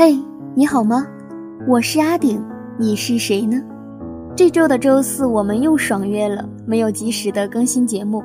[0.00, 0.16] 嘿，
[0.54, 1.04] 你好吗？
[1.66, 2.40] 我是阿顶，
[2.78, 3.60] 你是谁呢？
[4.36, 8.22] 这周的周四我们又爽约了，没有及时的更新节目，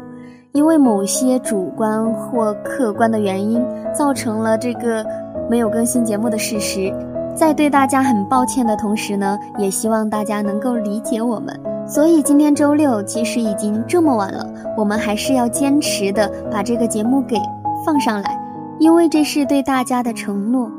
[0.51, 3.59] 因为某些主观或客观的原因，
[3.91, 5.03] 造成了这个
[5.49, 6.93] 没有更新节目的事实。
[7.35, 11.59] 在对大家很抱歉的同时呢，也希望大家能够理解我们。
[11.87, 14.47] 所以今天周六其实已经这么晚了，
[14.77, 17.35] 我们还是要坚持的把这个节目给
[17.83, 18.39] 放上来，
[18.77, 20.69] 因为这是对大家的承诺。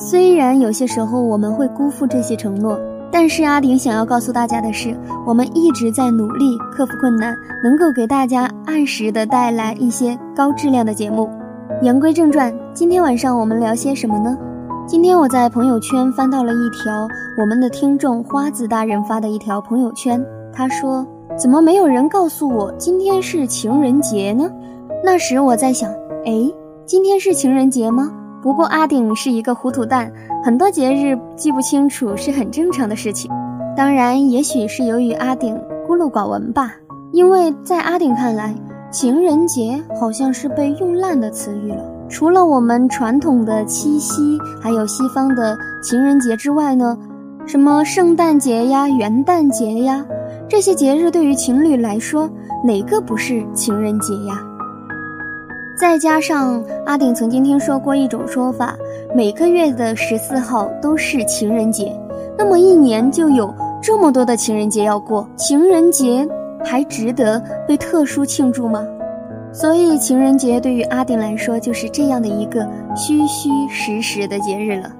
[0.00, 2.78] 虽然有些时候我们会辜负这些承诺，
[3.10, 4.96] 但是阿顶想要告诉大家的是，
[5.26, 11.28] 我们一直在努力克服困难，能够给大家按时的带来一些高质量的节目。
[11.82, 14.38] 言归正传，今天晚上我们聊些什么呢？
[14.86, 21.04] 今天我在朋友圈翻到了一条我们的听众花子大人发的一条朋友圈，他说
[21.36, 24.48] ：“怎么没有人告诉我今天是情人节呢？”
[25.04, 25.90] 那时我在想，
[26.24, 26.48] 哎，
[26.86, 28.12] 今天是情人节吗？
[28.42, 30.12] 不过阿顶是一个糊涂蛋，
[30.44, 33.30] 很多节日记不清楚是很正常的事情。
[33.76, 36.72] 当然，也许是由于阿顶孤陋寡闻吧。
[37.10, 38.54] 因为在阿顶看来，
[38.90, 41.82] 情人节好像是被用烂的词语了。
[42.08, 46.96] 除了我们传统的七夕，还有西方的情人节之外呢，
[47.46, 50.04] 什么圣诞节呀、元旦节呀，
[50.48, 52.30] 这些节日对于情侣来说，
[52.62, 54.40] 哪个不是情人节呀？
[55.78, 58.76] 再加上阿顶曾经听说过一种说法，
[59.14, 61.96] 每个月的十四号都是情人节，
[62.36, 66.26] 那么一年就有这么多的情人节要过，情人节
[66.64, 68.84] 还值得被特殊庆祝吗？
[69.52, 74.90] 所以情人节对于阿顶来说就是这样的一个虚虚实实的节日了。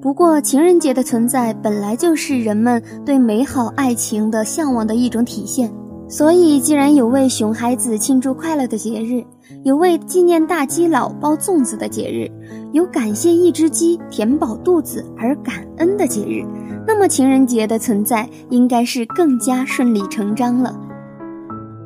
[0.00, 5.68] 不过情人节的存在本来就是人们对美好爱情的向往的一种体现。
[6.10, 9.22] 所以，既然有为熊孩子庆祝快乐的节日，
[9.68, 12.26] 有为纪念大基佬包粽子的节日，
[12.72, 16.42] 有感谢一只鸡填饱肚子而感恩的节日，
[16.86, 20.74] 那么情人节的存在应该是更加顺理成章了。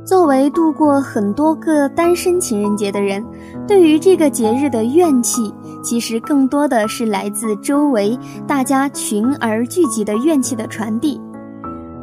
[0.05, 3.21] 作为度过很多个单身情人节的人，
[3.67, 8.17] 对于这个节日的怨气，其实更多的是来自周围
[8.47, 11.21] 大家群而聚集的怨气的传递。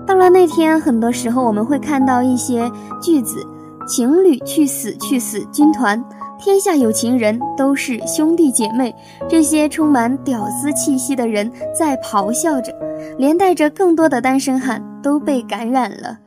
[0.06, 2.70] 到了那天，很多时候我们会看到一些
[3.02, 3.42] 句子
[3.90, 6.02] ：“情侣去死去死，军团，
[6.40, 8.94] 天下有情人都是兄弟姐妹。”
[9.28, 12.72] 这些充满屌丝气息的人在咆哮着，
[13.18, 16.18] 连带着更多的单身汉都被感染了。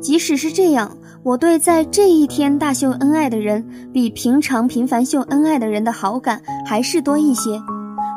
[0.00, 7.58] 即使是这样，我对在这一天大秀恩爱的人，比平常频繁秀恩爱的人的好感还是多一些。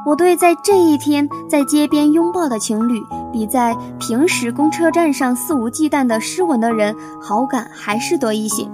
[0.09, 3.00] 我对在这一天在街边拥抱的情侣，
[3.31, 8.68] 比在平时公车站上肆无忌惮的湿吻的人好感还是多一些。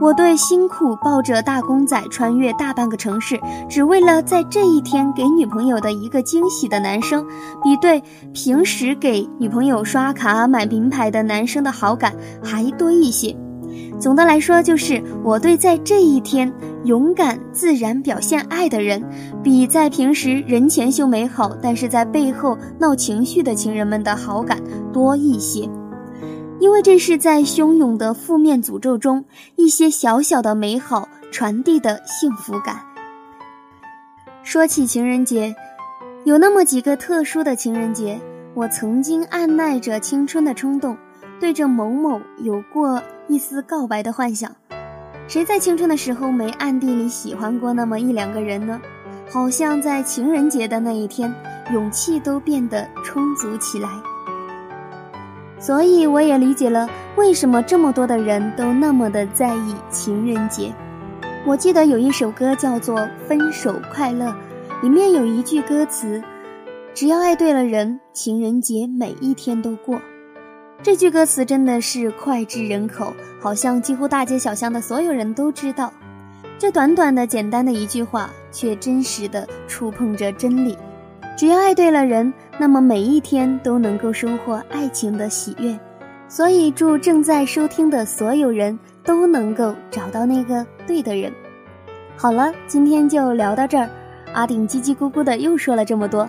[0.00, 7.26] 我对辛苦抱着大公仔穿越大半个城市，只为了在这一天给女朋友的一个惊喜的男生，
[7.62, 8.02] 比对
[8.32, 13.36] 平时给女朋友刷卡买名牌的男生的好感还多一些。
[13.98, 16.52] 总的来说，就是我对在这一天
[16.84, 19.02] 勇敢自然表现爱的人，
[19.42, 24.58] 比在平时人前秀美好，但是在背后闹情绪的情人们的好感
[24.92, 25.68] 多一些。
[26.58, 29.24] 因为这是在汹涌的负面诅咒中，
[29.56, 32.80] 一些小小的美好传递的幸福感。
[34.42, 35.54] 说起情人节，
[36.24, 38.20] 有那么几个特殊的情人节，
[38.54, 40.96] 我曾经按耐着青春的冲动，
[41.40, 43.02] 对着某某有过。
[43.28, 44.50] 一丝告白的幻想，
[45.28, 48.80] 谁在青春的时候没暗地里喜欢过那么一两个人呢？
[49.30, 51.32] 好像在情人节的那一天，
[51.72, 53.88] 勇气都变得充足起来。
[55.60, 60.72] 所以我也理解了为什么这么多的人都那么的在意情人节。
[61.46, 62.98] 我记得有一首歌叫做
[63.28, 64.26] 《分手快乐》，
[64.82, 66.20] 里面有一句歌词
[66.92, 70.00] ：“只要爱对了人，情人节每一天都过。”
[70.82, 75.92] 这句歌词真的是脍炙人口，好像几乎大街小巷的所有人都知道。
[76.58, 80.76] 这短短的、简单的一句话，却真实的触碰着真理。
[81.36, 85.78] 只要爱对了人，那么每一天都能够收获爱情的喜悦。
[86.28, 91.30] 所以祝正在收听的所有人都能够找到那个对的人。
[92.16, 93.88] 好了，今天就聊到这儿。
[94.32, 96.26] 阿顶叽叽咕咕的又说了这么多，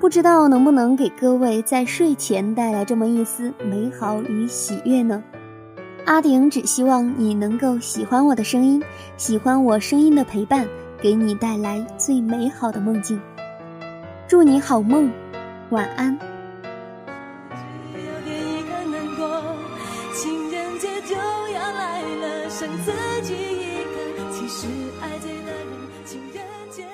[0.00, 5.22] 不知道能不能给各位在睡前带来这么一丝美好与喜悦呢？
[6.04, 8.82] 阿顶只希望你能够喜欢我的声音，
[9.16, 10.68] 喜欢我声音的陪伴，
[11.00, 13.18] 给你带来最美好的梦境。
[14.28, 15.10] 祝你好梦，
[15.70, 16.18] 晚安。
[20.12, 22.92] 情人节就要来了，剩自
[23.22, 24.30] 己一个。
[24.30, 24.66] 其实
[25.00, 26.84] 爱对了人，情人节。